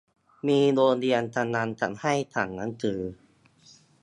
[0.47, 2.99] มีโรงเรียนกำลังจะให้สั่งหนังสือ